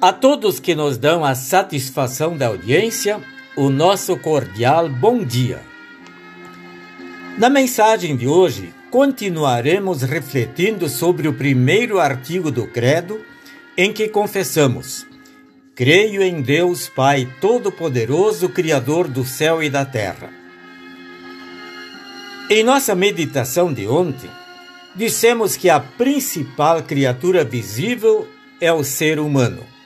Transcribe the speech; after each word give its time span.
A 0.00 0.12
todos 0.12 0.60
que 0.60 0.76
nos 0.76 0.96
dão 0.96 1.24
a 1.24 1.34
satisfação 1.34 2.36
da 2.36 2.46
audiência, 2.46 3.20
o 3.56 3.68
nosso 3.68 4.16
cordial 4.16 4.88
bom 4.88 5.24
dia. 5.24 5.60
Na 7.36 7.50
mensagem 7.50 8.16
de 8.16 8.28
hoje, 8.28 8.72
continuaremos 8.92 10.02
refletindo 10.02 10.88
sobre 10.88 11.26
o 11.26 11.32
primeiro 11.32 11.98
artigo 11.98 12.48
do 12.48 12.64
Credo, 12.68 13.20
em 13.76 13.92
que 13.92 14.08
confessamos: 14.08 15.04
Creio 15.74 16.22
em 16.22 16.42
Deus 16.42 16.88
Pai 16.88 17.28
Todo-Poderoso, 17.40 18.48
Criador 18.50 19.08
do 19.08 19.24
céu 19.24 19.60
e 19.60 19.68
da 19.68 19.84
terra. 19.84 20.30
Em 22.48 22.62
nossa 22.62 22.94
meditação 22.94 23.72
de 23.72 23.88
ontem, 23.88 24.30
dissemos 24.94 25.56
que 25.56 25.68
a 25.68 25.80
principal 25.80 26.84
criatura 26.84 27.42
visível 27.42 28.28
é 28.60 28.72
o 28.72 28.84
ser 28.84 29.18
humano. 29.18 29.77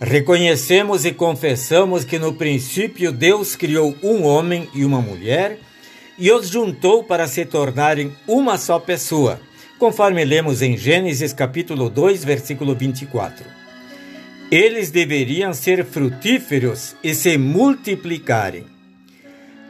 Reconhecemos 0.00 1.04
e 1.04 1.12
confessamos 1.12 2.04
que 2.04 2.20
no 2.20 2.32
princípio 2.32 3.10
Deus 3.10 3.56
criou 3.56 3.96
um 4.00 4.22
homem 4.22 4.68
e 4.72 4.84
uma 4.84 5.02
mulher 5.02 5.58
e 6.16 6.30
os 6.30 6.48
juntou 6.48 7.02
para 7.02 7.26
se 7.26 7.44
tornarem 7.44 8.12
uma 8.26 8.56
só 8.58 8.78
pessoa, 8.78 9.40
conforme 9.76 10.24
lemos 10.24 10.62
em 10.62 10.76
Gênesis 10.76 11.32
capítulo 11.32 11.90
2, 11.90 12.24
versículo 12.24 12.76
24. 12.76 13.44
Eles 14.52 14.92
deveriam 14.92 15.52
ser 15.52 15.84
frutíferos 15.84 16.94
e 17.02 17.12
se 17.12 17.36
multiplicarem. 17.36 18.66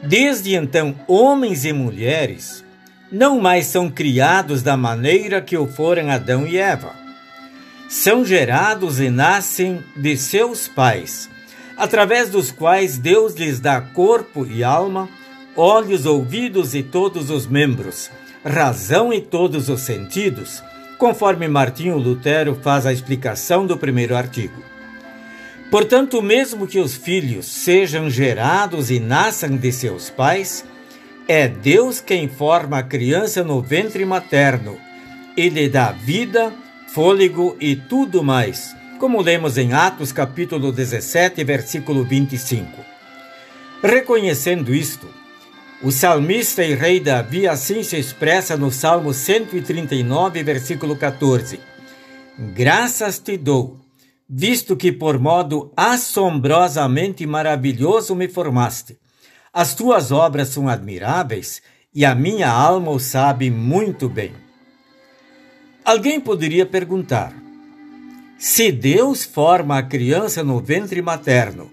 Desde 0.03 0.53
então, 0.53 0.95
homens 1.07 1.65
e 1.65 1.73
mulheres 1.73 2.63
não 3.11 3.41
mais 3.41 3.65
são 3.65 3.89
criados 3.89 4.61
da 4.61 4.77
maneira 4.77 5.41
que 5.41 5.57
o 5.57 5.65
foram 5.65 6.11
Adão 6.11 6.45
e 6.45 6.55
Eva 6.55 7.08
são 7.89 8.23
gerados 8.23 8.99
e 8.99 9.09
nascem 9.09 9.83
de 9.95 10.15
seus 10.15 10.67
pais, 10.67 11.27
através 11.75 12.29
dos 12.29 12.51
quais 12.51 12.99
Deus 12.99 13.33
lhes 13.33 13.59
dá 13.59 13.81
corpo 13.81 14.45
e 14.45 14.63
alma, 14.63 15.09
olhos, 15.55 16.05
ouvidos 16.05 16.75
e 16.75 16.83
todos 16.83 17.31
os 17.31 17.47
membros, 17.47 18.11
razão 18.45 19.11
e 19.11 19.19
todos 19.19 19.69
os 19.69 19.81
sentidos, 19.81 20.63
conforme 20.99 21.47
Martinho 21.47 21.97
Lutero 21.97 22.59
faz 22.61 22.85
a 22.85 22.93
explicação 22.93 23.65
do 23.65 23.75
primeiro 23.75 24.15
artigo. 24.15 24.61
Portanto, 25.71 26.21
mesmo 26.21 26.67
que 26.67 26.79
os 26.79 26.95
filhos 26.95 27.47
sejam 27.47 28.07
gerados 28.07 28.91
e 28.91 28.99
nasçam 28.99 29.57
de 29.57 29.71
seus 29.71 30.11
pais, 30.11 30.63
é 31.27 31.47
Deus 31.47 31.99
quem 31.99 32.27
forma 32.27 32.77
a 32.77 32.83
criança 32.83 33.43
no 33.43 33.61
ventre 33.61 34.05
materno 34.05 34.77
e 35.35 35.49
lhe 35.49 35.67
dá 35.67 35.91
vida 35.91 36.53
fôlego 36.93 37.55
e 37.59 37.75
tudo 37.75 38.23
mais, 38.23 38.75
como 38.99 39.21
lemos 39.21 39.59
em 39.59 39.73
Atos 39.73 40.11
capítulo 40.11 40.71
17, 40.71 41.43
versículo 41.43 42.03
25. 42.03 42.83
Reconhecendo 43.83 44.73
isto, 44.73 45.07
o 45.83 45.91
salmista 45.91 46.63
e 46.63 46.73
rei 46.73 46.99
Davi 46.99 47.47
assim 47.47 47.83
se 47.83 47.95
expressa 47.95 48.57
no 48.57 48.71
Salmo 48.71 49.13
139, 49.13 50.41
versículo 50.41 50.95
14: 50.95 51.59
Graças 52.55 53.19
te 53.19 53.37
dou, 53.37 53.77
visto 54.27 54.75
que 54.75 54.91
por 54.91 55.19
modo 55.19 55.71
assombrosamente 55.77 57.23
maravilhoso 57.27 58.15
me 58.15 58.27
formaste. 58.27 58.97
As 59.53 59.75
tuas 59.75 60.11
obras 60.11 60.47
são 60.47 60.67
admiráveis 60.67 61.61
e 61.93 62.03
a 62.03 62.15
minha 62.15 62.49
alma 62.49 62.89
o 62.89 62.99
sabe 62.99 63.51
muito 63.51 64.09
bem. 64.09 64.48
Alguém 65.83 66.19
poderia 66.19 66.65
perguntar: 66.65 67.33
se 68.37 68.71
Deus 68.71 69.23
forma 69.23 69.77
a 69.77 69.83
criança 69.83 70.43
no 70.43 70.59
ventre 70.59 71.01
materno, 71.01 71.71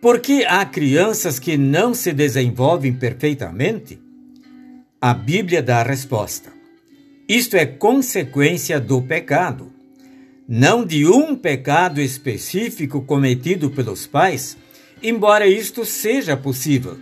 por 0.00 0.20
que 0.20 0.44
há 0.44 0.64
crianças 0.64 1.38
que 1.38 1.56
não 1.56 1.94
se 1.94 2.12
desenvolvem 2.12 2.92
perfeitamente? 2.92 3.98
A 5.00 5.12
Bíblia 5.14 5.62
dá 5.62 5.80
a 5.80 5.82
resposta. 5.82 6.52
Isto 7.28 7.56
é 7.56 7.66
consequência 7.66 8.78
do 8.78 9.02
pecado. 9.02 9.72
Não 10.48 10.84
de 10.84 11.06
um 11.06 11.34
pecado 11.34 12.00
específico 12.00 13.02
cometido 13.02 13.70
pelos 13.70 14.06
pais, 14.06 14.56
embora 15.02 15.46
isto 15.46 15.84
seja 15.84 16.36
possível, 16.36 16.96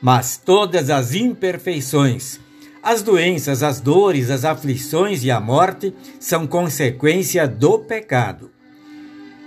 mas 0.00 0.36
todas 0.36 0.88
as 0.88 1.14
imperfeições 1.14 2.38
as 2.86 3.02
doenças, 3.02 3.64
as 3.64 3.80
dores, 3.80 4.30
as 4.30 4.44
aflições 4.44 5.24
e 5.24 5.30
a 5.32 5.40
morte 5.40 5.92
são 6.20 6.46
consequência 6.46 7.44
do 7.48 7.80
pecado. 7.80 8.48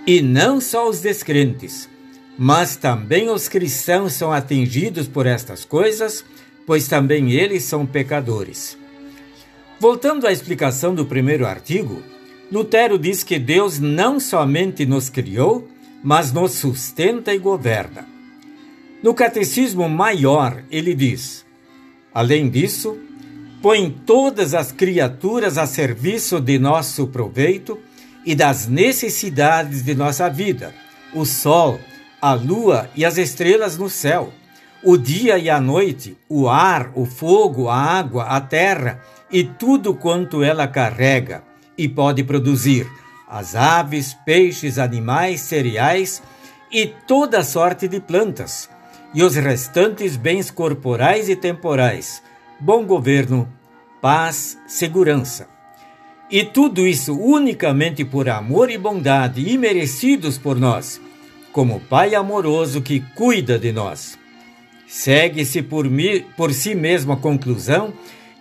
E 0.05 0.21
não 0.21 0.59
só 0.59 0.89
os 0.89 0.99
descrentes, 0.99 1.87
mas 2.37 2.75
também 2.75 3.29
os 3.29 3.47
cristãos 3.47 4.11
são 4.11 4.33
atingidos 4.33 5.07
por 5.07 5.25
estas 5.25 5.63
coisas, 5.63 6.25
pois 6.67 6.89
também 6.89 7.31
eles 7.31 7.63
são 7.63 7.85
pecadores. 7.85 8.77
Voltando 9.79 10.27
à 10.27 10.33
explicação 10.33 10.93
do 10.93 11.05
primeiro 11.05 11.45
artigo, 11.45 12.03
Lutero 12.51 12.99
diz 12.99 13.23
que 13.23 13.39
Deus 13.39 13.79
não 13.79 14.19
somente 14.19 14.85
nos 14.85 15.09
criou, 15.09 15.65
mas 16.03 16.33
nos 16.33 16.55
sustenta 16.55 17.33
e 17.33 17.37
governa. 17.37 18.05
No 19.01 19.13
Catecismo 19.13 19.87
Maior, 19.87 20.61
ele 20.69 20.93
diz: 20.93 21.45
Além 22.13 22.49
disso, 22.49 22.97
põe 23.61 23.89
todas 23.89 24.53
as 24.53 24.71
criaturas 24.71 25.57
a 25.57 25.67
serviço 25.67 26.39
de 26.39 26.57
nosso 26.57 27.07
proveito 27.07 27.77
e 28.25 28.33
das 28.33 28.67
necessidades 28.67 29.83
de 29.83 29.93
nossa 29.95 30.29
vida: 30.29 30.73
o 31.13 31.25
sol, 31.25 31.79
a 32.21 32.33
lua 32.33 32.89
e 32.95 33.05
as 33.05 33.17
estrelas 33.17 33.77
no 33.77 33.89
céu, 33.89 34.31
o 34.83 34.97
dia 34.97 35.37
e 35.37 35.49
a 35.49 35.59
noite, 35.59 36.17
o 36.27 36.47
ar, 36.47 36.91
o 36.95 37.05
fogo, 37.05 37.67
a 37.67 37.75
água, 37.75 38.23
a 38.23 38.39
terra 38.39 39.01
e 39.31 39.43
tudo 39.43 39.93
quanto 39.93 40.43
ela 40.43 40.67
carrega 40.67 41.43
e 41.77 41.87
pode 41.87 42.23
produzir, 42.23 42.89
as 43.27 43.55
aves, 43.55 44.15
peixes, 44.25 44.77
animais, 44.77 45.41
cereais 45.41 46.21
e 46.71 46.87
toda 46.87 47.43
sorte 47.43 47.87
de 47.87 47.99
plantas, 47.99 48.69
e 49.13 49.23
os 49.23 49.35
restantes 49.35 50.15
bens 50.15 50.51
corporais 50.51 51.29
e 51.29 51.35
temporais 51.35 52.21
bom 52.59 52.85
governo, 52.85 53.47
paz, 54.01 54.57
segurança. 54.67 55.47
E 56.29 56.43
tudo 56.43 56.85
isso 56.85 57.15
unicamente 57.15 58.05
por 58.05 58.29
amor 58.29 58.69
e 58.69 58.77
bondade 58.77 59.49
imerecidos 59.49 60.37
por 60.37 60.59
nós, 60.59 61.01
como 61.51 61.79
Pai 61.79 62.13
amoroso 62.13 62.81
que 62.81 62.99
cuida 63.15 63.57
de 63.57 63.71
nós. 63.71 64.19
Segue-se 64.87 65.61
por, 65.61 65.87
por 66.35 66.53
si 66.53 66.75
mesmo 66.75 67.13
a 67.13 67.17
conclusão 67.17 67.93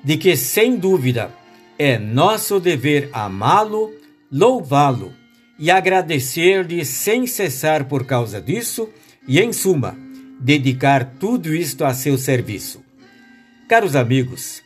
de 0.03 0.17
que, 0.17 0.37
sem 0.37 0.77
dúvida, 0.77 1.31
é 1.79 1.99
nosso 1.99 2.59
dever 2.59 3.09
amá-lo, 3.13 3.93
louvá-lo 4.31 5.13
e 5.59 5.71
agradecer-lhe 5.71 6.85
sem 6.85 7.27
cessar 7.27 7.85
por 7.85 8.05
causa 8.05 8.41
disso 8.41 8.89
e, 9.27 9.41
em 9.41 9.53
suma, 9.53 9.97
dedicar 10.41 11.15
tudo 11.19 11.55
isto 11.55 11.85
a 11.85 11.95
seu 11.95 12.19
serviço. 12.19 12.88
Caros 13.69 13.95
amigos, 13.95 14.63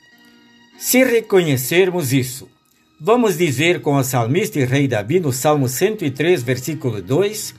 se 0.79 1.03
reconhecermos 1.03 2.13
isso, 2.13 2.49
vamos 3.01 3.37
dizer 3.37 3.83
com 3.83 3.97
o 3.97 4.05
salmista 4.05 4.61
e 4.61 4.65
rei 4.65 4.87
Davi 4.87 5.19
no 5.19 5.33
Salmo 5.33 5.69
103, 5.69 6.41
versículo 6.45 7.03
2, 7.03 7.53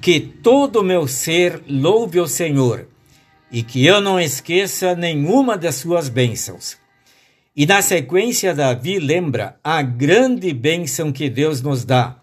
que 0.00 0.18
todo 0.18 0.80
o 0.80 0.82
meu 0.82 1.06
ser 1.06 1.62
louve 1.68 2.18
o 2.18 2.26
Senhor 2.26 2.88
e 3.48 3.62
que 3.62 3.86
eu 3.86 4.00
não 4.00 4.18
esqueça 4.18 4.96
nenhuma 4.96 5.56
das 5.56 5.76
suas 5.76 6.08
bênçãos. 6.08 6.76
E 7.54 7.64
na 7.64 7.80
sequência, 7.80 8.52
Davi 8.52 8.98
lembra 8.98 9.54
a 9.62 9.82
grande 9.82 10.52
bênção 10.52 11.12
que 11.12 11.30
Deus 11.30 11.62
nos 11.62 11.84
dá. 11.84 12.16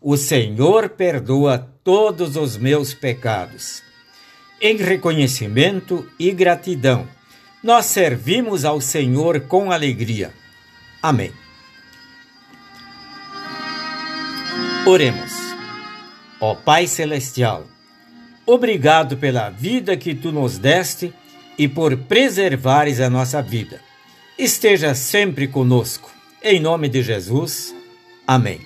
O 0.00 0.16
Senhor 0.16 0.88
perdoa 0.88 1.58
todos 1.84 2.34
os 2.34 2.56
meus 2.56 2.92
pecados. 2.92 3.84
Em 4.60 4.76
reconhecimento 4.78 6.04
e 6.18 6.32
gratidão, 6.32 7.06
nós 7.62 7.86
servimos 7.86 8.64
ao 8.64 8.80
Senhor 8.80 9.40
com 9.40 9.70
alegria. 9.70 10.32
Amém. 11.02 11.32
Oremos. 14.86 15.32
Ó 16.40 16.54
Pai 16.54 16.86
Celestial, 16.86 17.66
obrigado 18.46 19.18
pela 19.18 19.50
vida 19.50 19.94
que 19.96 20.14
tu 20.14 20.32
nos 20.32 20.56
deste 20.56 21.12
e 21.58 21.68
por 21.68 21.96
preservares 21.96 22.98
a 22.98 23.10
nossa 23.10 23.42
vida. 23.42 23.80
Esteja 24.38 24.94
sempre 24.94 25.46
conosco. 25.46 26.10
Em 26.42 26.58
nome 26.58 26.88
de 26.88 27.02
Jesus. 27.02 27.74
Amém. 28.26 28.60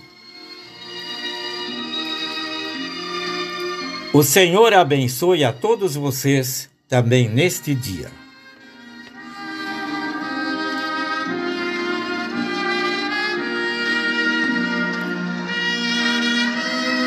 O 4.12 4.22
Senhor 4.22 4.72
abençoe 4.72 5.42
a 5.42 5.52
todos 5.52 5.96
vocês 5.96 6.70
também 6.88 7.28
neste 7.28 7.74
dia. 7.74 8.23